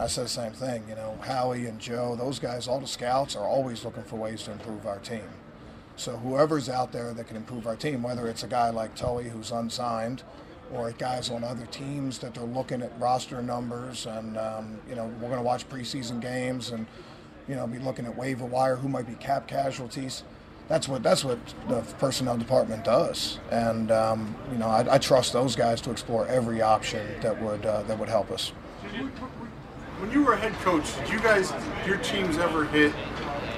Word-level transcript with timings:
I 0.00 0.06
said 0.06 0.24
the 0.24 0.28
same 0.28 0.52
thing. 0.52 0.84
You 0.88 0.94
know, 0.94 1.18
Howie 1.20 1.66
and 1.66 1.78
Joe, 1.78 2.16
those 2.16 2.38
guys, 2.38 2.66
all 2.66 2.80
the 2.80 2.86
scouts 2.86 3.36
are 3.36 3.44
always 3.44 3.84
looking 3.84 4.02
for 4.02 4.16
ways 4.16 4.42
to 4.44 4.52
improve 4.52 4.86
our 4.86 4.98
team. 4.98 5.28
So 5.96 6.16
whoever's 6.16 6.70
out 6.70 6.90
there 6.92 7.12
that 7.12 7.26
can 7.28 7.36
improve 7.36 7.66
our 7.66 7.76
team, 7.76 8.02
whether 8.02 8.26
it's 8.26 8.42
a 8.42 8.48
guy 8.48 8.70
like 8.70 8.94
Tully 8.94 9.28
who's 9.28 9.50
unsigned, 9.50 10.22
or 10.72 10.90
guys 10.92 11.28
on 11.28 11.44
other 11.44 11.66
teams 11.66 12.18
that 12.20 12.32
they're 12.32 12.44
looking 12.44 12.80
at 12.80 12.98
roster 12.98 13.42
numbers, 13.42 14.06
and 14.06 14.38
um, 14.38 14.78
you 14.88 14.94
know 14.94 15.04
we're 15.20 15.28
going 15.28 15.36
to 15.36 15.42
watch 15.42 15.68
preseason 15.68 16.20
games 16.20 16.70
and 16.70 16.86
you 17.46 17.54
know 17.54 17.66
be 17.66 17.78
looking 17.78 18.06
at 18.06 18.16
waiver 18.16 18.46
wire 18.46 18.76
who 18.76 18.88
might 18.88 19.06
be 19.06 19.14
cap 19.14 19.46
casualties. 19.46 20.22
That's 20.68 20.88
what 20.88 21.02
that's 21.02 21.24
what 21.24 21.38
the 21.68 21.82
personnel 21.98 22.38
department 22.38 22.84
does, 22.84 23.38
and 23.50 23.90
um, 23.90 24.34
you 24.50 24.56
know 24.56 24.68
I, 24.68 24.94
I, 24.94 24.98
trust 24.98 25.34
those 25.34 25.56
guys 25.56 25.80
to 25.82 25.90
explore 25.90 26.26
every 26.28 26.62
option 26.62 27.20
that 27.20 27.42
would 27.42 27.66
uh, 27.66 27.82
that 27.82 27.98
would 27.98 28.08
help 28.08 28.30
us. 28.30 28.52
When 30.00 30.10
you 30.10 30.24
were 30.24 30.32
a 30.32 30.38
head 30.38 30.54
coach, 30.64 30.96
did 30.96 31.10
you 31.10 31.20
guys, 31.20 31.52
your 31.86 31.98
teams 31.98 32.38
ever 32.38 32.64
hit? 32.64 32.94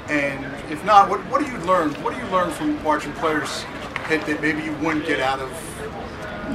And 0.08 0.44
if 0.72 0.84
not, 0.84 1.08
what, 1.08 1.20
what 1.30 1.44
do 1.44 1.50
you 1.50 1.56
learn? 1.58 1.90
What 2.02 2.14
do 2.14 2.20
you 2.20 2.26
learn 2.32 2.50
from 2.50 2.82
watching 2.82 3.12
players 3.14 3.62
hit 4.08 4.26
that 4.26 4.40
maybe 4.40 4.62
you 4.62 4.72
wouldn't 4.78 5.06
get 5.06 5.20
out 5.20 5.38
of 5.38 5.50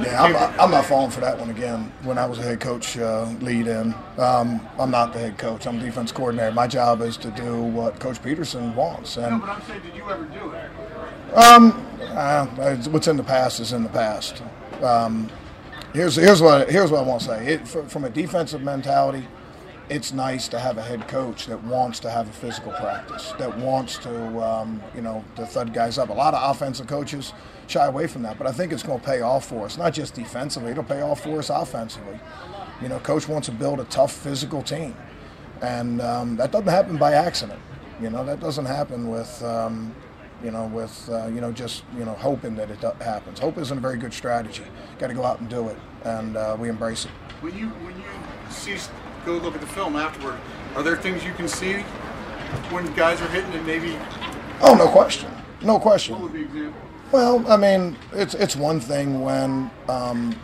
yeah, 0.02 0.22
I'm 0.22 0.32
not, 0.32 0.60
I'm 0.60 0.70
not 0.70 0.84
falling 0.84 1.10
for 1.10 1.20
that 1.20 1.38
one 1.38 1.50
again. 1.50 1.92
When 2.02 2.18
I 2.18 2.26
was 2.26 2.38
a 2.38 2.42
head 2.42 2.60
coach, 2.60 2.96
uh, 2.98 3.24
lead 3.40 3.66
in, 3.66 3.94
um, 4.18 4.60
I'm 4.78 4.90
not 4.90 5.12
the 5.12 5.18
head 5.18 5.38
coach. 5.38 5.66
I'm 5.66 5.78
defense 5.80 6.12
coordinator. 6.12 6.52
My 6.52 6.66
job 6.66 7.00
is 7.00 7.16
to 7.16 7.30
do 7.30 7.62
what 7.62 7.98
Coach 7.98 8.22
Pederson 8.22 8.74
wants. 8.74 9.16
And, 9.16 9.32
no, 9.32 9.38
but 9.40 9.48
I'm 9.48 9.62
saying, 9.62 9.82
did 9.82 9.96
you 9.96 10.08
ever 10.08 10.24
do 10.26 10.52
it? 10.52 11.34
Um, 11.36 11.86
uh, 12.00 12.76
what's 12.90 13.08
in 13.08 13.16
the 13.16 13.24
past 13.24 13.60
is 13.60 13.72
in 13.72 13.82
the 13.82 13.88
past. 13.88 14.42
Um, 14.82 15.30
here's 15.92 16.14
here's 16.14 16.40
what 16.40 16.70
here's 16.70 16.90
what 16.92 17.00
I 17.00 17.02
want 17.02 17.22
to 17.22 17.26
say. 17.26 17.46
It, 17.54 17.66
from 17.66 18.04
a 18.04 18.10
defensive 18.10 18.62
mentality, 18.62 19.26
it's 19.90 20.12
nice 20.12 20.48
to 20.48 20.58
have 20.58 20.76
a 20.76 20.82
head 20.82 21.08
coach 21.08 21.46
that 21.46 21.62
wants 21.64 21.98
to 22.00 22.10
have 22.10 22.28
a 22.28 22.32
physical 22.32 22.72
practice, 22.72 23.32
that 23.38 23.56
wants 23.58 23.96
to, 23.98 24.42
um, 24.42 24.82
you 24.94 25.00
know, 25.00 25.24
to 25.36 25.46
thud 25.46 25.72
guys 25.72 25.98
up. 25.98 26.10
A 26.10 26.12
lot 26.12 26.34
of 26.34 26.50
offensive 26.50 26.86
coaches 26.86 27.32
shy 27.66 27.86
away 27.86 28.06
from 28.06 28.22
that, 28.22 28.38
but 28.38 28.46
I 28.46 28.52
think 28.52 28.72
it's 28.72 28.82
going 28.82 29.00
to 29.00 29.06
pay 29.06 29.20
off 29.20 29.46
for 29.48 29.64
us, 29.64 29.78
not 29.78 29.92
just 29.94 30.14
defensively, 30.14 30.72
it'll 30.72 30.84
pay 30.84 31.00
off 31.00 31.22
for 31.22 31.38
us 31.38 31.50
offensively. 31.50 32.18
You 32.82 32.88
know, 32.88 32.98
coach 33.00 33.28
wants 33.28 33.46
to 33.48 33.52
build 33.52 33.80
a 33.80 33.84
tough 33.84 34.12
physical 34.12 34.62
team, 34.62 34.94
and 35.62 36.00
um, 36.00 36.36
that 36.36 36.52
doesn't 36.52 36.68
happen 36.68 36.96
by 36.96 37.14
accident. 37.14 37.60
You 38.00 38.10
know, 38.10 38.24
that 38.24 38.40
doesn't 38.40 38.66
happen 38.66 39.08
with, 39.08 39.42
um, 39.42 39.94
you 40.44 40.50
know, 40.50 40.66
with, 40.66 41.08
uh, 41.10 41.26
you 41.26 41.40
know, 41.40 41.50
just, 41.50 41.82
you 41.96 42.04
know, 42.04 42.12
hoping 42.12 42.54
that 42.56 42.70
it 42.70 42.80
happens. 43.02 43.40
Hope 43.40 43.58
isn't 43.58 43.76
a 43.76 43.80
very 43.80 43.96
good 43.96 44.12
strategy. 44.14 44.64
Got 44.98 45.08
to 45.08 45.14
go 45.14 45.24
out 45.24 45.40
and 45.40 45.48
do 45.48 45.68
it, 45.68 45.78
and 46.04 46.36
uh, 46.36 46.56
we 46.58 46.68
embrace 46.68 47.06
it. 47.06 47.10
When 47.40 47.56
you, 47.56 47.68
when 47.68 47.96
you 47.96 48.04
see 48.50 48.76
go 49.28 49.36
look 49.44 49.54
at 49.54 49.60
the 49.60 49.66
film 49.66 49.96
afterward. 49.96 50.38
Are 50.74 50.82
there 50.82 50.96
things 50.96 51.24
you 51.24 51.32
can 51.34 51.48
see 51.48 51.74
when 52.70 52.92
guys 52.94 53.20
are 53.20 53.28
hitting 53.28 53.52
and 53.52 53.66
maybe? 53.66 53.96
Oh, 54.62 54.74
no 54.74 54.88
question, 54.88 55.30
no 55.62 55.78
question. 55.78 56.14
What 56.14 56.22
would 56.22 56.32
be 56.32 56.42
example? 56.42 56.80
Well, 57.12 57.50
I 57.50 57.56
mean, 57.56 57.96
it's 58.12 58.34
it's 58.34 58.56
one 58.56 58.80
thing 58.80 59.22
when 59.22 59.70
um, 59.88 60.38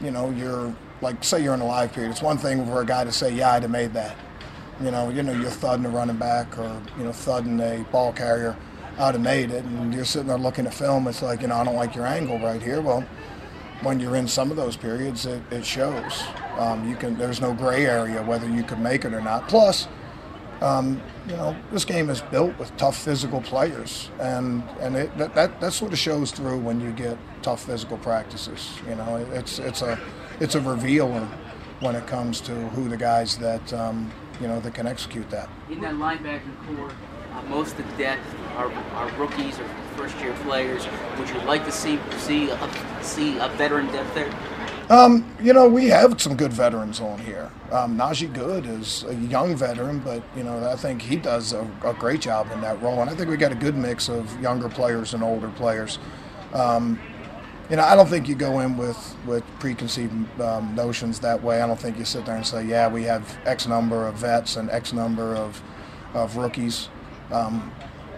you 0.00 0.10
know 0.10 0.30
you're 0.30 0.74
like 1.02 1.22
say 1.22 1.42
you're 1.42 1.54
in 1.54 1.60
a 1.60 1.66
live 1.66 1.92
period. 1.92 2.10
It's 2.10 2.22
one 2.22 2.38
thing 2.38 2.64
for 2.66 2.80
a 2.80 2.86
guy 2.86 3.04
to 3.04 3.12
say, 3.12 3.34
"Yeah, 3.34 3.52
I'd 3.52 3.62
have 3.62 3.70
made 3.70 3.92
that." 3.94 4.16
You 4.82 4.90
know, 4.90 5.08
you 5.10 5.22
know, 5.22 5.32
you're 5.32 5.50
thudding 5.50 5.84
a 5.84 5.90
running 5.90 6.16
back 6.16 6.58
or 6.58 6.80
you 6.98 7.04
know 7.04 7.12
thudding 7.12 7.60
a 7.60 7.84
ball 7.92 8.12
carrier. 8.12 8.56
I'd 8.98 9.14
have 9.14 9.20
made 9.20 9.50
it, 9.50 9.64
and 9.64 9.92
you're 9.92 10.06
sitting 10.06 10.28
there 10.28 10.38
looking 10.38 10.66
at 10.66 10.72
film. 10.72 11.06
It's 11.06 11.20
like 11.20 11.42
you 11.42 11.48
know, 11.48 11.56
I 11.56 11.64
don't 11.64 11.76
like 11.76 11.94
your 11.94 12.06
angle 12.06 12.38
right 12.38 12.62
here. 12.62 12.80
Well, 12.80 13.04
when 13.82 14.00
you're 14.00 14.16
in 14.16 14.28
some 14.28 14.50
of 14.50 14.56
those 14.56 14.76
periods, 14.76 15.26
it, 15.26 15.42
it 15.50 15.64
shows. 15.64 16.24
Um, 16.58 16.88
you 16.88 16.96
can 16.96 17.16
there's 17.18 17.40
no 17.40 17.52
gray 17.52 17.86
area 17.86 18.22
whether 18.22 18.48
you 18.48 18.62
can 18.62 18.82
make 18.82 19.04
it 19.04 19.12
or 19.12 19.20
not. 19.20 19.48
Plus, 19.48 19.88
um, 20.60 21.00
you 21.28 21.36
know, 21.36 21.54
this 21.70 21.84
game 21.84 22.08
is 22.08 22.20
built 22.20 22.58
with 22.58 22.74
tough 22.76 22.96
physical 22.96 23.40
players, 23.40 24.10
and 24.20 24.62
and 24.80 24.96
it, 24.96 25.16
that, 25.18 25.34
that 25.34 25.60
that 25.60 25.72
sort 25.72 25.92
of 25.92 25.98
shows 25.98 26.30
through 26.30 26.58
when 26.58 26.80
you 26.80 26.92
get 26.92 27.18
tough 27.42 27.66
physical 27.66 27.98
practices. 27.98 28.70
You 28.88 28.94
know, 28.94 29.16
it's 29.32 29.58
it's 29.58 29.82
a 29.82 30.00
it's 30.40 30.54
a 30.54 30.60
revealer 30.60 31.28
when 31.80 31.94
it 31.94 32.06
comes 32.06 32.40
to 32.42 32.54
who 32.70 32.88
the 32.88 32.96
guys 32.96 33.36
that 33.38 33.72
um, 33.72 34.10
you 34.40 34.48
know 34.48 34.60
that 34.60 34.74
can 34.74 34.86
execute 34.86 35.28
that. 35.30 35.48
In 35.70 35.80
that 35.82 35.94
linebacker 35.94 36.76
corps, 36.76 36.92
uh, 37.34 37.42
most 37.42 37.78
of 37.78 37.86
the 37.90 38.02
depth 38.02 38.24
are, 38.56 38.72
are 38.72 39.10
rookies 39.18 39.58
or 39.58 39.68
first 39.96 40.16
year 40.18 40.34
players. 40.44 40.86
Would 41.18 41.28
you 41.28 41.38
like 41.42 41.64
to 41.64 41.72
see 41.72 41.98
see 42.18 42.50
a, 42.50 43.02
see 43.02 43.38
a 43.38 43.48
veteran 43.50 43.86
depth 43.86 44.14
there? 44.14 44.32
Um, 44.88 45.24
you 45.42 45.52
know, 45.52 45.68
we 45.68 45.88
have 45.88 46.20
some 46.20 46.36
good 46.36 46.52
veterans 46.52 47.00
on 47.00 47.18
here. 47.18 47.50
Um, 47.72 47.98
Najee 47.98 48.32
Goode 48.32 48.66
is 48.66 49.04
a 49.08 49.14
young 49.16 49.56
veteran, 49.56 49.98
but 49.98 50.22
you 50.36 50.44
know, 50.44 50.70
I 50.70 50.76
think 50.76 51.02
he 51.02 51.16
does 51.16 51.52
a, 51.52 51.68
a, 51.84 51.92
great 51.92 52.20
job 52.20 52.48
in 52.52 52.60
that 52.60 52.80
role. 52.80 53.00
And 53.00 53.10
I 53.10 53.14
think 53.16 53.28
we 53.28 53.36
got 53.36 53.50
a 53.50 53.56
good 53.56 53.76
mix 53.76 54.08
of 54.08 54.40
younger 54.40 54.68
players 54.68 55.12
and 55.12 55.24
older 55.24 55.48
players. 55.48 55.98
Um, 56.52 57.00
you 57.68 57.74
know, 57.74 57.82
I 57.82 57.96
don't 57.96 58.06
think 58.06 58.28
you 58.28 58.36
go 58.36 58.60
in 58.60 58.76
with 58.76 59.16
with 59.26 59.42
preconceived 59.58 60.40
um, 60.40 60.72
notions 60.76 61.18
that 61.20 61.42
way. 61.42 61.60
I 61.60 61.66
don't 61.66 61.80
think 61.80 61.98
you 61.98 62.04
sit 62.04 62.24
there 62.24 62.36
and 62.36 62.46
say, 62.46 62.64
"Yeah, 62.64 62.86
we 62.88 63.02
have 63.04 63.38
X 63.44 63.66
number 63.66 64.06
of 64.06 64.14
vets 64.14 64.54
and 64.54 64.70
X 64.70 64.92
number 64.92 65.34
of 65.34 65.60
of 66.14 66.36
rookies." 66.36 66.88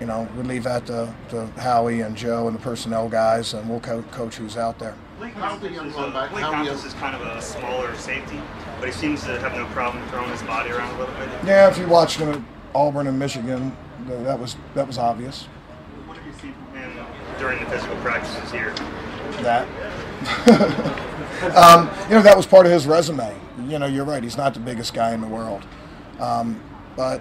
You 0.00 0.06
know, 0.06 0.28
we 0.36 0.44
leave 0.44 0.64
that 0.64 0.86
to, 0.86 1.12
to 1.30 1.46
Howie 1.60 2.02
and 2.02 2.16
Joe 2.16 2.46
and 2.46 2.56
the 2.56 2.62
personnel 2.62 3.08
guys, 3.08 3.54
and 3.54 3.68
we'll 3.68 3.80
co- 3.80 4.02
coach 4.12 4.36
who's 4.36 4.56
out 4.56 4.78
there. 4.78 4.94
Link 5.20 5.34
House 5.34 6.84
is 6.84 6.94
kind 6.94 7.16
of 7.16 7.22
a 7.22 7.42
smaller 7.42 7.94
safety, 7.96 8.40
but 8.78 8.86
he 8.86 8.92
seems 8.92 9.24
to 9.24 9.38
have 9.40 9.54
no 9.54 9.66
problem 9.66 10.06
throwing 10.08 10.30
his 10.30 10.42
body 10.42 10.70
around 10.70 10.94
a 10.94 10.98
little 11.00 11.14
bit. 11.16 11.28
Yeah, 11.44 11.68
if 11.68 11.78
you 11.78 11.88
watched 11.88 12.18
him 12.18 12.28
at 12.28 12.40
Auburn 12.74 13.08
and 13.08 13.18
Michigan, 13.18 13.76
that 14.06 14.38
was 14.38 14.56
that 14.74 14.86
was 14.86 14.98
obvious. 14.98 15.44
What 16.06 16.16
did 16.16 16.26
you 16.26 16.32
see 16.34 16.52
from 16.52 16.78
him 16.78 17.06
during 17.38 17.58
the 17.58 17.68
physical 17.68 17.96
practices 17.96 18.52
here? 18.52 18.72
That. 19.42 19.66
um, 21.56 21.90
you 22.08 22.14
know, 22.14 22.22
that 22.22 22.36
was 22.36 22.46
part 22.46 22.66
of 22.66 22.72
his 22.72 22.86
resume. 22.86 23.34
You 23.66 23.80
know, 23.80 23.86
you're 23.86 24.04
right. 24.04 24.22
He's 24.22 24.36
not 24.36 24.54
the 24.54 24.60
biggest 24.60 24.94
guy 24.94 25.12
in 25.12 25.20
the 25.20 25.26
world, 25.26 25.64
um, 26.20 26.60
but 26.96 27.20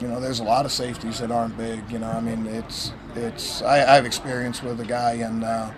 you 0.00 0.08
know, 0.08 0.20
there's 0.20 0.40
a 0.40 0.44
lot 0.44 0.64
of 0.64 0.72
safeties 0.72 1.18
that 1.20 1.30
aren't 1.30 1.56
big. 1.56 1.90
You 1.90 1.98
know, 1.98 2.10
I 2.10 2.20
mean, 2.20 2.46
it's 2.46 2.92
it's. 3.14 3.62
I, 3.62 3.76
I 3.76 3.94
have 3.94 4.06
experience 4.06 4.62
with 4.62 4.80
a 4.80 4.84
guy, 4.84 5.12
and 5.12 5.44
uh, 5.44 5.70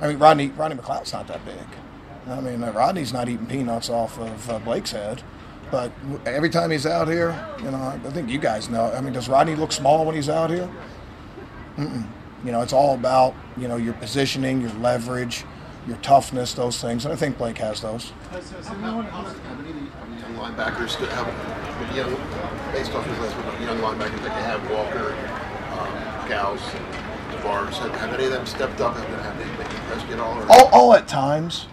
I 0.00 0.08
mean, 0.08 0.18
Rodney 0.18 0.48
Rodney 0.48 0.76
McLeod's 0.76 1.12
not 1.12 1.26
that 1.28 1.44
big. 1.44 1.66
I 2.28 2.40
mean, 2.40 2.62
uh, 2.62 2.72
Rodney's 2.72 3.12
not 3.12 3.28
eating 3.28 3.46
peanuts 3.46 3.88
off 3.88 4.18
of 4.18 4.50
uh, 4.50 4.58
Blake's 4.60 4.92
head, 4.92 5.22
but 5.70 5.92
every 6.24 6.50
time 6.50 6.70
he's 6.70 6.86
out 6.86 7.08
here, 7.08 7.38
you 7.58 7.70
know, 7.70 7.78
I 7.78 7.98
think 8.10 8.30
you 8.30 8.38
guys 8.38 8.68
know. 8.68 8.92
I 8.92 9.00
mean, 9.00 9.12
does 9.12 9.28
Rodney 9.28 9.54
look 9.54 9.72
small 9.72 10.04
when 10.04 10.14
he's 10.14 10.28
out 10.28 10.50
here? 10.50 10.68
Mm-mm. 11.76 12.06
You 12.44 12.52
know, 12.52 12.62
it's 12.62 12.72
all 12.72 12.94
about 12.94 13.34
you 13.56 13.68
know 13.68 13.76
your 13.76 13.94
positioning, 13.94 14.60
your 14.60 14.72
leverage, 14.74 15.44
your 15.86 15.96
toughness, 15.98 16.52
those 16.54 16.80
things, 16.80 17.04
and 17.04 17.12
I 17.12 17.16
think 17.16 17.38
Blake 17.38 17.58
has 17.58 17.80
those. 17.80 18.12
Has, 18.30 18.50
has 18.50 18.68
anyone, 18.68 19.04
how 19.04 19.22
many 19.54 19.70
young 20.20 20.34
linebackers 20.34 20.96
have, 20.96 21.96
young, 21.96 22.10
based 22.72 22.92
off 22.92 23.06
his 23.06 23.18
list, 23.20 23.36
young 23.60 23.78
linebackers 23.78 24.22
that 24.22 24.36
you 24.36 24.44
have 24.44 24.70
Walker, 24.70 25.12
um, 25.78 26.28
Gause, 26.28 26.60
Tavarres, 27.30 27.74
have, 27.74 27.94
have, 27.94 28.14
any 28.14 28.24
of 28.24 28.32
them 28.32 28.46
stepped 28.46 28.80
up? 28.80 28.96
Have, 28.96 29.22
have 29.22 29.38
they 29.38 29.44
been 29.44 29.76
impressed 29.76 30.06
at 30.08 30.18
all? 30.18 30.42
all? 30.50 30.68
All 30.72 30.94
at 30.94 31.06
times. 31.06 31.68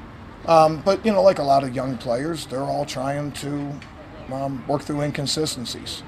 Um, 0.45 0.81
but, 0.81 1.03
you 1.05 1.11
know, 1.11 1.23
like 1.23 1.39
a 1.39 1.43
lot 1.43 1.63
of 1.63 1.73
young 1.73 1.97
players, 1.97 2.45
they're 2.45 2.59
all 2.59 2.85
trying 2.85 3.31
to 3.33 3.71
um, 4.31 4.63
work 4.67 4.81
through 4.81 5.01
inconsistencies. 5.01 6.03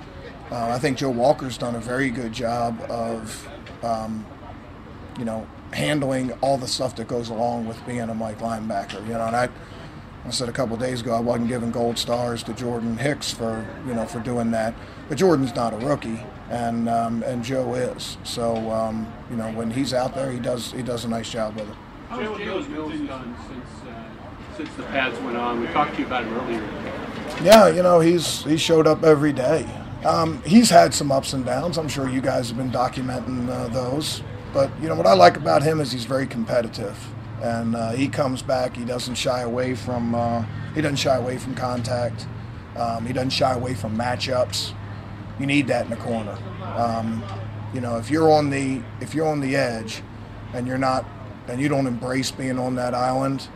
Uh, 0.52 0.68
I 0.68 0.78
think 0.78 0.98
Joe 0.98 1.10
Walker's 1.10 1.58
done 1.58 1.74
a 1.76 1.80
very 1.80 2.10
good 2.12 2.34
job 2.34 2.80
of, 2.90 3.50
um, 3.82 4.26
you 5.18 5.26
know, 5.26 5.48
handling 5.74 6.32
all 6.42 6.58
the 6.58 6.68
stuff 6.68 6.96
that 6.96 7.08
goes 7.08 7.30
along 7.30 7.68
with 7.68 7.84
being 7.86 8.02
a 8.02 8.14
Mike 8.14 8.40
linebacker. 8.40 9.06
You 9.06 9.14
know, 9.14 9.26
and 9.26 9.36
I, 9.36 9.50
I 10.26 10.30
said 10.30 10.50
a 10.50 10.52
couple 10.52 10.78
days 10.78 11.02
ago 11.02 11.14
I 11.14 11.20
wasn't 11.20 11.50
giving 11.50 11.72
gold 11.72 11.98
stars 11.98 12.44
to 12.44 12.54
Jordan 12.54 12.98
Hicks 12.98 13.32
for 13.32 13.68
you 13.88 13.94
know 13.94 14.06
for 14.06 14.20
doing 14.20 14.52
that, 14.52 14.74
but 15.10 15.18
Jordan's 15.18 15.56
not 15.56 15.74
a 15.74 15.78
rookie, 15.78 16.24
and 16.50 16.90
um, 16.90 17.24
and 17.24 17.44
Joe 17.44 17.74
is. 17.76 18.18
So 18.24 18.72
um, 18.72 19.12
you 19.30 19.38
know 19.38 19.52
when 19.52 19.72
he's 19.72 19.94
out 19.94 20.16
there, 20.16 20.32
he 20.32 20.40
does 20.40 20.72
he 20.72 20.82
does 20.82 21.06
a 21.06 21.10
nice 21.10 21.30
job 21.32 21.56
with 21.56 21.70
it. 21.70 21.76
How's 22.10 22.28
Jalen 22.38 22.70
Mills 22.70 23.08
done 23.08 23.36
since 23.48 23.88
uh, 23.88 24.56
since 24.56 24.74
the 24.76 24.84
pads 24.84 25.20
went 25.22 25.38
on? 25.38 25.60
We 25.60 25.68
talked 25.68 25.96
to 25.96 26.02
you 26.02 26.08
about 26.08 26.24
him 26.24 26.34
earlier. 26.34 26.96
Yeah, 27.44 27.68
you 27.68 27.84
know 27.84 28.00
he's 28.00 28.44
he 28.44 28.58
showed 28.58 28.88
up 28.88 29.04
every 29.04 29.34
day. 29.34 29.68
Um, 30.06 30.42
he's 30.44 30.70
had 30.70 30.94
some 30.94 31.12
ups 31.12 31.34
and 31.34 31.44
downs. 31.44 31.78
I'm 31.80 31.88
sure 31.88 32.08
you 32.08 32.22
guys 32.22 32.50
have 32.50 32.58
been 32.58 32.70
documenting 32.70 33.50
uh, 33.50 33.68
those. 33.70 34.22
But 34.56 34.72
you 34.82 34.88
know 34.88 34.96
what 34.96 35.06
I 35.06 35.14
like 35.14 35.36
about 35.36 35.64
him 35.64 35.82
is 35.82 35.92
he's 35.92 36.06
very 36.06 36.26
competitive, 36.26 36.98
and 37.44 37.76
uh, 37.76 37.92
he 37.92 38.08
comes 38.08 38.42
back. 38.42 38.78
He 38.78 38.86
doesn't 38.86 39.16
shy 39.16 39.42
away 39.42 39.76
from 39.76 40.16
uh, 40.16 40.46
he 40.74 40.80
doesn't 40.80 40.96
shy 40.96 41.18
away 41.18 41.38
from 41.38 41.56
contact. 41.56 42.26
Um, 42.78 43.06
he 43.06 43.12
doesn't 43.12 43.32
shy 43.32 43.52
away 43.52 43.74
from 43.74 43.98
matchups. 43.98 44.74
You 45.42 45.46
need 45.46 45.68
that 45.68 45.84
in 45.84 45.90
the 45.90 45.98
corner. 45.98 46.38
Um, 46.64 47.22
you 47.74 47.82
know, 47.82 47.98
if 47.98 48.10
you're 48.10 48.32
on 48.32 48.50
the 48.50 48.82
if 49.02 49.14
you're 49.14 49.28
on 49.28 49.42
the 49.42 49.58
edge, 49.58 50.02
and 50.54 50.66
you're 50.66 50.78
not, 50.78 51.06
and 51.50 51.60
you 51.60 51.68
don't 51.68 51.86
embrace 51.86 52.32
being 52.32 52.58
on 52.58 52.76
that 52.76 52.94
island, 52.94 53.50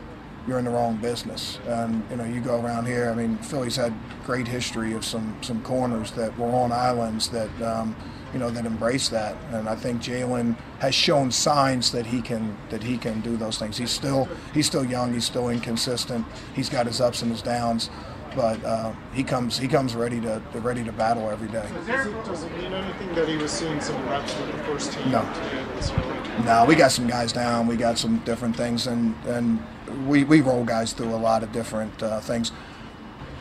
you're 0.50 0.60
in 0.60 0.66
the 0.66 0.72
wrong 0.72 0.98
business. 0.98 1.60
And 1.66 2.04
you 2.10 2.18
know, 2.18 2.25
you 2.25 2.42
go 2.42 2.62
around 2.62 2.88
here. 2.88 3.10
I 3.10 3.16
mean, 3.16 3.38
Philly's 3.38 3.78
had 3.78 3.94
great 4.25 4.50
history 4.50 4.92
of 4.92 5.06
some 5.06 5.38
some 5.40 5.62
corners 5.63 6.12
that 6.12 6.38
were 6.38 6.51
on 6.51 6.74
islands 6.74 7.30
that 7.30 7.62
um, 7.62 7.96
you 8.33 8.39
know 8.39 8.49
that 8.49 8.65
embrace 8.65 9.09
that. 9.09 9.35
And 9.51 9.67
I 9.67 9.75
think 9.75 10.01
Jalen 10.01 10.55
has 10.79 10.93
shown 10.95 11.31
signs 11.31 11.91
that 11.91 12.05
he 12.05 12.21
can 12.21 12.57
that 12.69 12.83
he 12.83 12.97
can 12.97 13.21
do 13.21 13.37
those 13.37 13.57
things. 13.57 13.77
He's 13.77 13.91
still 13.91 14.27
he's 14.53 14.67
still 14.67 14.85
young. 14.85 15.13
He's 15.13 15.25
still 15.25 15.49
inconsistent. 15.49 16.25
He's 16.55 16.69
got 16.69 16.85
his 16.85 17.01
ups 17.01 17.21
and 17.21 17.31
his 17.31 17.41
downs. 17.41 17.89
But 18.35 18.63
uh, 18.63 18.93
he 19.11 19.23
comes 19.23 19.57
he 19.57 19.67
comes 19.67 19.95
ready 19.95 20.21
to 20.21 20.41
ready 20.53 20.83
to 20.83 20.91
battle 20.91 21.29
every 21.31 21.47
day. 21.47 21.67
Does 21.87 22.05
it, 22.05 22.25
does 22.25 22.43
it 22.43 22.57
mean 22.57 22.71
anything 22.73 23.15
that 23.15 23.27
he 23.27 23.37
was 23.37 23.51
seeing 23.51 23.81
some 23.81 24.07
reps 24.07 24.37
with 24.37 24.51
the 24.51 24.63
first 24.65 24.93
team 24.93 25.11
No. 25.11 25.21
today 25.33 25.65
this 25.75 25.91
early? 25.91 26.45
No, 26.45 26.63
we 26.65 26.75
got 26.75 26.91
some 26.91 27.07
guys 27.07 27.33
down. 27.33 27.65
We 27.65 27.75
got 27.75 27.97
some 27.97 28.19
different 28.19 28.55
things, 28.55 28.85
and 28.85 29.15
and 29.25 29.59
we, 30.07 30.23
we 30.25 30.41
roll 30.41 30.63
guys 30.63 30.93
through 30.93 31.13
a 31.13 31.17
lot 31.17 31.41
of 31.41 31.51
different 31.51 32.01
uh, 32.03 32.19
things. 32.19 32.51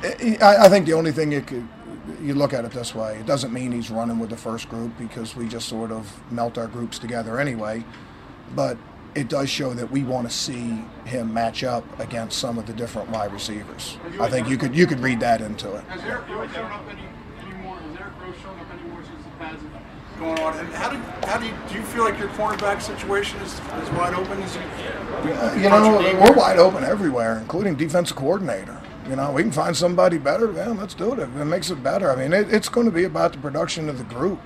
I, 0.02 0.56
I 0.60 0.68
think 0.68 0.86
the 0.86 0.94
only 0.94 1.12
thing 1.12 1.32
you 1.32 1.42
could 1.42 1.68
you 2.22 2.34
look 2.34 2.52
at 2.52 2.64
it 2.64 2.72
this 2.72 2.94
way, 2.94 3.18
it 3.18 3.26
doesn't 3.26 3.52
mean 3.52 3.72
he's 3.72 3.90
running 3.90 4.18
with 4.18 4.30
the 4.30 4.36
first 4.36 4.68
group 4.68 4.96
because 4.98 5.36
we 5.36 5.48
just 5.48 5.68
sort 5.68 5.90
of 5.90 6.20
melt 6.32 6.58
our 6.58 6.66
groups 6.66 6.98
together 6.98 7.38
anyway. 7.40 7.84
But 8.54 8.78
it 9.14 9.28
does 9.28 9.50
show 9.50 9.74
that 9.74 9.90
we 9.90 10.04
want 10.04 10.28
to 10.28 10.34
see 10.34 10.84
him 11.04 11.32
match 11.32 11.64
up 11.64 11.84
against 11.98 12.38
some 12.38 12.58
of 12.58 12.66
the 12.66 12.72
different 12.72 13.10
wide 13.10 13.32
receivers. 13.32 13.98
I 14.20 14.28
think 14.28 14.48
you 14.48 14.56
could 14.56 14.74
you 14.74 14.86
could 14.86 15.00
read 15.00 15.20
that 15.20 15.40
into 15.40 15.74
it. 15.74 15.84
Has 15.84 16.02
Eric 16.02 16.28
Rowe 16.28 16.46
shown 16.48 16.70
up 16.70 16.84
any 16.90 17.02
anymore? 17.46 17.76
Has 17.76 17.98
Eric 17.98 18.12
Rowe 18.20 18.32
shown 18.42 18.58
up 18.58 18.72
anymore 18.72 19.02
since 19.04 19.24
the 19.24 19.30
pads 19.38 19.62
have 19.62 19.82
going 20.18 20.38
on. 20.40 20.58
And 20.58 20.68
how 20.74 20.90
do 20.90 20.96
how 21.26 21.38
do 21.38 21.46
you, 21.46 21.54
do 21.68 21.74
you 21.74 21.82
feel 21.82 22.04
like 22.04 22.18
your 22.18 22.28
cornerback 22.28 22.82
situation 22.82 23.40
is 23.40 23.60
as 23.72 23.90
wide 23.90 24.14
open 24.14 24.42
as 24.42 24.54
you? 24.56 24.62
You 25.62 25.70
know, 25.70 25.98
we're 26.20 26.34
wide 26.34 26.58
open 26.58 26.84
everywhere, 26.84 27.38
including 27.38 27.76
defensive 27.76 28.16
coordinator. 28.16 28.80
You 29.08 29.16
know, 29.16 29.32
we 29.32 29.42
can 29.42 29.52
find 29.52 29.74
somebody 29.74 30.18
better. 30.18 30.48
Man, 30.48 30.76
let's 30.76 30.92
do 30.92 31.14
it. 31.14 31.20
It 31.20 31.28
makes 31.28 31.70
it 31.70 31.82
better. 31.82 32.10
I 32.12 32.16
mean, 32.16 32.32
it, 32.34 32.52
it's 32.52 32.68
going 32.68 32.86
to 32.86 32.92
be 32.92 33.04
about 33.04 33.32
the 33.32 33.38
production 33.38 33.88
of 33.88 33.96
the 33.96 34.04
group. 34.04 34.40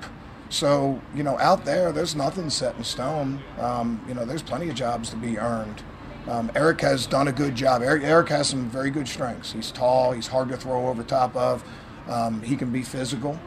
So, 0.51 1.01
you 1.17 1.25
know, 1.25 1.37
out 1.39 1.65
there, 1.65 1.91
there's 1.91 2.15
nothing 2.15 2.49
set 2.49 2.77
in 2.77 2.85
stone. 2.85 3.43
Um, 3.59 4.01
you 4.07 4.15
know, 4.15 4.25
there's 4.25 4.43
plenty 4.43 4.69
of 4.69 4.77
jobs 4.77 5.11
to 5.11 5.17
be 5.17 5.37
earned. 5.37 5.83
Um, 6.29 6.53
Eric 6.55 6.81
has 6.83 7.07
done 7.07 7.27
a 7.27 7.33
good 7.33 7.57
job. 7.57 7.83
Eric, 7.83 8.05
Eric 8.05 8.29
has 8.29 8.49
some 8.49 8.71
very 8.71 8.91
good 8.91 9.09
strengths. 9.09 9.53
He's 9.53 9.73
tall. 9.73 10.13
He's 10.13 10.29
hard 10.29 10.49
to 10.51 10.57
throw 10.57 10.87
over 10.87 11.03
top 11.03 11.35
of. 11.35 11.65
Um, 12.09 12.41
he 12.43 12.55
can 12.55 12.71
be 12.71 12.83
physical. 12.83 13.41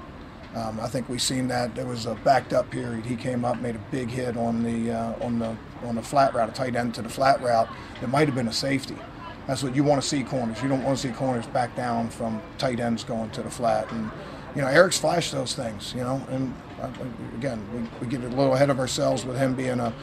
Um, 0.54 0.80
I 0.82 0.88
think 0.88 1.08
we've 1.08 1.22
seen 1.22 1.48
that. 1.48 1.76
There 1.76 1.86
was 1.86 2.06
a 2.06 2.16
backed 2.16 2.52
up 2.52 2.70
period. 2.72 3.06
He 3.06 3.16
came 3.16 3.46
up, 3.46 3.62
made 3.62 3.76
a 3.76 3.84
big 3.92 4.10
hit 4.10 4.36
on 4.36 4.64
the 4.64 4.92
uh, 4.92 5.26
on 5.26 5.40
the 5.40 5.56
on 5.84 5.96
the 5.96 6.02
flat 6.02 6.34
route, 6.34 6.50
a 6.50 6.52
tight 6.54 6.76
end 6.76 6.94
to 6.96 7.02
the 7.02 7.10
flat 7.10 7.42
route. 7.42 7.70
It 8.02 8.10
might 8.10 8.28
have 8.28 8.36
been 8.36 8.48
a 8.48 8.54
safety. 8.54 8.98
That's 9.48 9.62
what 9.62 9.76
you 9.76 9.84
want 9.84 10.02
to 10.02 10.08
see 10.08 10.24
corners. 10.24 10.62
You 10.62 10.70
don't 10.70 10.84
want 10.84 10.98
to 10.98 11.08
see 11.08 11.14
corners 11.14 11.46
back 11.48 11.76
down 11.76 12.10
from 12.10 12.42
tight 12.58 12.80
ends 12.80 13.04
going 13.04 13.30
to 13.32 13.44
the 13.44 13.50
flat. 13.50 13.92
And 13.92 14.10
you 14.56 14.62
know, 14.62 14.68
Eric's 14.68 14.98
flashed 14.98 15.32
those 15.32 15.54
things. 15.54 15.94
You 15.96 16.02
know, 16.02 16.26
and 16.30 16.54
uh, 16.82 16.90
again, 17.36 17.64
we, 17.74 18.06
we 18.06 18.12
get 18.12 18.24
a 18.24 18.28
little 18.30 18.54
ahead 18.54 18.70
of 18.70 18.80
ourselves 18.80 19.26
with 19.26 19.38
him 19.38 19.54
being 19.54 19.80
a 19.80 19.94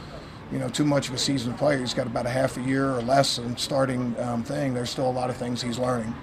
you 0.51 0.59
know 0.59 0.69
too 0.69 0.85
much 0.85 1.09
of 1.09 1.15
a 1.15 1.17
seasoned 1.17 1.57
player. 1.57 1.79
He's 1.79 1.93
got 1.93 2.07
about 2.07 2.25
a 2.25 2.29
half 2.29 2.57
a 2.57 2.61
year 2.61 2.91
or 2.91 3.01
less 3.01 3.37
in 3.37 3.57
starting 3.57 4.15
um, 4.19 4.43
thing. 4.43 4.73
There's 4.73 4.89
still 4.89 5.09
a 5.09 5.11
lot 5.11 5.29
of 5.29 5.37
things 5.37 5.61
he's 5.61 5.79
learning. 5.79 6.13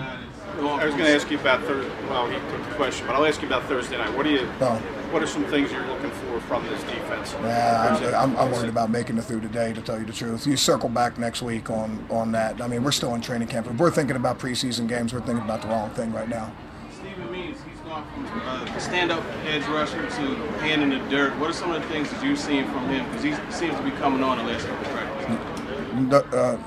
I 0.00 0.84
was 0.84 0.94
going 0.94 1.06
to 1.06 1.14
ask 1.14 1.30
you 1.30 1.38
about 1.38 1.62
Thursday. 1.62 1.90
Well, 2.08 2.26
he 2.28 2.34
took 2.34 2.68
the 2.68 2.74
question, 2.74 3.06
but 3.06 3.16
I'll 3.16 3.26
ask 3.26 3.40
you 3.40 3.46
about 3.46 3.64
Thursday 3.64 3.96
night. 3.96 4.14
What 4.16 4.24
do 4.24 4.30
you? 4.30 4.48
Oh. 4.60 4.76
What 5.10 5.22
are 5.22 5.26
some 5.26 5.44
things 5.46 5.72
you're 5.72 5.86
looking 5.86 6.10
for 6.10 6.40
from 6.42 6.64
this 6.66 6.82
defense? 6.84 7.34
Yeah, 7.42 7.98
I'm, 8.16 8.30
I'm, 8.30 8.36
I'm 8.36 8.52
worried 8.52 8.68
about 8.68 8.90
making 8.90 9.18
it 9.18 9.24
through 9.24 9.40
today. 9.40 9.72
To 9.72 9.80
tell 9.80 9.98
you 9.98 10.04
the 10.04 10.12
truth, 10.12 10.46
you 10.46 10.56
circle 10.56 10.88
back 10.88 11.18
next 11.18 11.42
week 11.42 11.70
on 11.70 12.04
on 12.10 12.32
that. 12.32 12.60
I 12.60 12.68
mean, 12.68 12.84
we're 12.84 12.92
still 12.92 13.14
in 13.14 13.20
training 13.20 13.48
camp. 13.48 13.66
If 13.66 13.76
we're 13.78 13.90
thinking 13.90 14.16
about 14.16 14.38
preseason 14.38 14.86
games, 14.88 15.12
we're 15.12 15.20
thinking 15.20 15.44
about 15.44 15.62
the 15.62 15.68
wrong 15.68 15.90
thing 15.90 16.12
right 16.12 16.28
now. 16.28 16.52
Stephen 16.92 17.30
Means. 17.32 17.58
He's 17.68 17.80
gone 17.80 18.06
from 18.12 18.40
uh, 18.42 18.78
stand-up 18.78 19.24
edge 19.46 19.64
rusher 19.66 20.02
to 20.02 20.36
hand 20.60 20.82
in 20.82 20.90
the 20.90 20.98
dirt. 21.08 21.36
What 21.38 21.50
are 21.50 21.54
some 21.54 21.72
of 21.72 21.82
the 21.82 21.88
things 21.88 22.10
that 22.10 22.22
you've 22.22 22.38
seen 22.38 22.66
from 22.66 22.88
him? 22.88 23.04
Because 23.06 23.22
he 23.24 23.32
seems 23.52 23.76
to 23.76 23.82
be 23.82 23.90
coming 23.92 24.22
on 24.22 24.38
the 24.38 24.44
last 24.44 24.66
couple 24.66 24.86
of 24.86 24.92
practices. 24.92 26.12
Uh, 26.12 26.36
uh, 26.36 26.58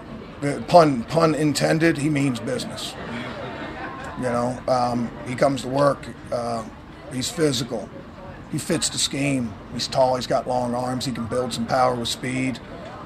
pun 0.68 1.04
pun 1.04 1.36
intended. 1.36 1.98
He 1.98 2.10
means 2.10 2.40
business. 2.40 2.94
You 4.18 4.24
know, 4.30 4.58
um, 4.68 5.10
he 5.28 5.36
comes 5.36 5.64
to 5.64 5.68
work. 5.68 6.06
Uh, 6.32 6.64
he's 7.12 7.30
physical. 7.30 7.90
He 8.52 8.58
fits 8.60 8.88
the 8.90 9.00
scheme. 9.00 9.52
He's 9.74 9.88
tall. 9.88 10.16
He's 10.16 10.28
got 10.28 10.48
long 10.48 10.76
arms. 10.76 11.06
He 11.06 11.12
can 11.12 11.26
build 11.26 11.54
some 11.54 11.66
power 11.66 11.96
with 11.96 12.08
speed. 12.08 12.60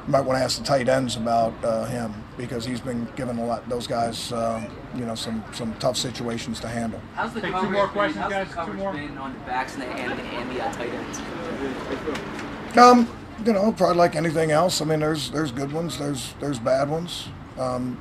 You 0.05 0.11
might 0.11 0.21
want 0.21 0.37
to 0.39 0.43
ask 0.43 0.57
the 0.57 0.63
tight 0.65 0.89
ends 0.89 1.15
about 1.15 1.53
uh, 1.63 1.85
him 1.85 2.13
because 2.37 2.65
he's 2.65 2.79
been 2.81 3.07
given 3.15 3.37
a 3.39 3.45
lot. 3.45 3.67
Those 3.69 3.87
guys, 3.87 4.31
uh, 4.33 4.69
you 4.95 5.05
know, 5.05 5.15
some 5.15 5.43
some 5.53 5.73
tough 5.75 5.95
situations 5.97 6.59
to 6.61 6.67
handle. 6.67 6.99
How's 7.15 7.33
the 7.33 7.41
Take 7.41 7.51
two 7.51 7.55
coverage 7.55 7.71
more 7.71 7.85
been- 7.87 7.93
questions, 7.93 8.21
how's 8.23 8.31
guys. 8.31 8.47
the 8.47 8.53
Two 8.53 8.59
coverage 8.59 8.79
more. 8.79 8.93
been 8.93 9.17
on 9.17 9.33
the 9.33 9.39
backs 9.41 9.73
and 9.75 9.81
the, 9.83 9.87
and, 9.87 10.19
and 10.19 10.51
the 10.51 10.61
uh, 10.63 10.73
tight 10.73 10.89
ends? 10.93 12.77
Um, 12.77 13.07
you 13.45 13.53
know, 13.53 13.71
probably 13.71 13.97
like 13.97 14.15
anything 14.15 14.51
else. 14.51 14.81
I 14.81 14.85
mean, 14.85 14.99
there's 14.99 15.31
there's 15.31 15.51
good 15.51 15.71
ones. 15.71 15.97
There's 15.97 16.33
there's 16.39 16.59
bad 16.59 16.89
ones. 16.89 17.29
Um, 17.57 17.99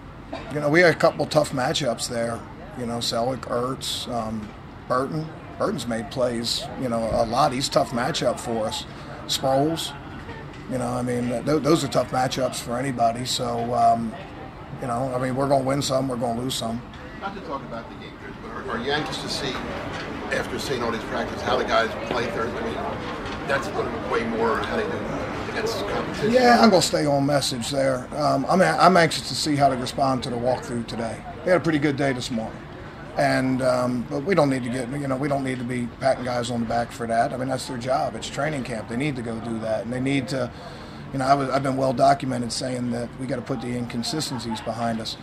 you 0.52 0.60
know, 0.60 0.68
we 0.68 0.80
had 0.80 0.94
a 0.94 0.98
couple 0.98 1.24
tough 1.26 1.52
matchups 1.52 2.08
there. 2.08 2.40
You 2.78 2.86
know, 2.86 2.98
Celek, 2.98 3.40
Ertz, 3.42 4.08
um, 4.12 4.48
Burton. 4.88 5.26
Burton's 5.58 5.86
made 5.86 6.10
plays. 6.10 6.64
You 6.80 6.88
know, 6.88 7.08
a 7.12 7.24
lot. 7.24 7.52
He's 7.52 7.68
tough 7.68 7.90
matchup 7.90 8.38
for 8.38 8.66
us. 8.66 8.84
Sproles. 9.26 9.92
You 10.70 10.78
know, 10.78 10.88
I 10.88 11.02
mean, 11.02 11.28
th- 11.28 11.62
those 11.62 11.84
are 11.84 11.88
tough 11.88 12.10
matchups 12.10 12.56
for 12.56 12.76
anybody. 12.76 13.24
So, 13.24 13.72
um, 13.74 14.12
you 14.80 14.88
know, 14.88 15.14
I 15.14 15.18
mean, 15.18 15.36
we're 15.36 15.48
going 15.48 15.62
to 15.62 15.68
win 15.68 15.80
some. 15.80 16.08
We're 16.08 16.16
going 16.16 16.36
to 16.36 16.42
lose 16.42 16.54
some. 16.54 16.82
Not 17.20 17.34
to 17.34 17.40
talk 17.42 17.62
about 17.62 17.88
the 17.88 17.94
game, 18.04 18.12
but 18.42 18.50
are, 18.50 18.70
are 18.70 18.84
you 18.84 18.90
anxious 18.90 19.22
to 19.22 19.28
see, 19.28 19.52
after 20.32 20.58
seeing 20.58 20.82
all 20.82 20.90
these 20.90 21.04
practices, 21.04 21.42
how 21.42 21.56
the 21.56 21.64
guys 21.64 21.88
play 22.10 22.26
Thursday? 22.26 22.58
I 22.58 22.64
mean, 22.64 22.74
that's 23.46 23.68
going 23.68 23.86
to 23.86 24.10
weigh 24.10 24.24
more 24.24 24.52
on 24.52 24.64
how 24.64 24.76
they 24.76 24.82
do 24.82 25.52
against 25.52 25.78
competition. 25.86 26.32
Yeah, 26.32 26.60
I'm 26.60 26.70
going 26.70 26.82
to 26.82 26.86
stay 26.86 27.06
on 27.06 27.24
message 27.26 27.70
there. 27.70 28.08
Um, 28.16 28.44
I'm, 28.48 28.60
I'm 28.60 28.96
anxious 28.96 29.28
to 29.28 29.34
see 29.34 29.56
how 29.56 29.68
they 29.68 29.76
respond 29.76 30.22
to 30.24 30.30
the 30.30 30.36
walkthrough 30.36 30.86
today. 30.86 31.22
They 31.44 31.52
had 31.52 31.60
a 31.60 31.64
pretty 31.64 31.78
good 31.78 31.96
day 31.96 32.12
this 32.12 32.30
morning. 32.30 32.60
And 33.16 33.62
um, 33.62 34.06
but 34.10 34.24
we 34.24 34.34
don't 34.34 34.50
need 34.50 34.62
to 34.64 34.68
get 34.68 34.90
you 34.90 35.08
know 35.08 35.16
we 35.16 35.26
don't 35.26 35.42
need 35.42 35.58
to 35.58 35.64
be 35.64 35.86
patting 36.00 36.24
guys 36.24 36.50
on 36.50 36.60
the 36.60 36.66
back 36.66 36.92
for 36.92 37.06
that. 37.06 37.32
I 37.32 37.38
mean 37.38 37.48
that's 37.48 37.66
their 37.66 37.78
job. 37.78 38.14
It's 38.14 38.28
training 38.28 38.64
camp. 38.64 38.90
They 38.90 38.96
need 38.96 39.16
to 39.16 39.22
go 39.22 39.40
do 39.40 39.58
that, 39.60 39.84
and 39.84 39.92
they 39.92 40.00
need 40.00 40.28
to. 40.28 40.50
You 41.14 41.20
know, 41.20 41.24
I 41.24 41.32
was, 41.32 41.48
I've 41.48 41.62
been 41.62 41.78
well 41.78 41.94
documented 41.94 42.52
saying 42.52 42.90
that 42.90 43.08
we 43.18 43.26
got 43.26 43.36
to 43.36 43.42
put 43.42 43.62
the 43.62 43.68
inconsistencies 43.68 44.60
behind 44.60 45.00
us. 45.00 45.16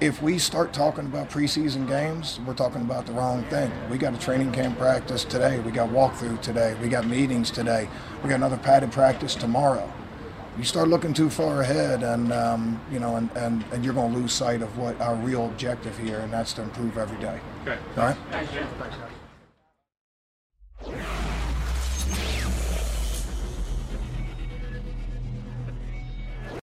If 0.00 0.20
we 0.22 0.38
start 0.38 0.72
talking 0.72 1.06
about 1.06 1.30
preseason 1.30 1.86
games, 1.86 2.40
we're 2.46 2.54
talking 2.54 2.82
about 2.82 3.06
the 3.06 3.12
wrong 3.12 3.42
thing. 3.44 3.70
We 3.88 3.96
got 3.96 4.14
a 4.14 4.18
training 4.18 4.52
camp 4.52 4.78
practice 4.78 5.24
today. 5.24 5.60
We 5.60 5.70
got 5.70 5.88
walkthrough 5.90 6.40
today. 6.42 6.76
We 6.82 6.88
got 6.88 7.06
meetings 7.06 7.50
today. 7.50 7.88
We 8.22 8.28
got 8.28 8.36
another 8.36 8.58
padded 8.58 8.92
practice 8.92 9.34
tomorrow. 9.34 9.90
You 10.58 10.64
start 10.64 10.88
looking 10.88 11.12
too 11.12 11.30
far 11.30 11.62
ahead, 11.62 12.04
and 12.04 12.32
um, 12.32 12.80
you 12.92 13.00
know, 13.00 13.16
and, 13.16 13.28
and, 13.36 13.64
and 13.72 13.84
you're 13.84 13.94
going 13.94 14.12
to 14.12 14.18
lose 14.18 14.32
sight 14.32 14.62
of 14.62 14.78
what 14.78 15.00
our 15.00 15.16
real 15.16 15.46
objective 15.46 15.98
here, 15.98 16.20
and 16.20 16.32
that's 16.32 16.52
to 16.54 16.62
improve 16.62 16.96
every 16.96 17.18
day. 17.18 17.40
Okay. 17.62 17.78
All 17.96 18.04
right. 18.04 19.18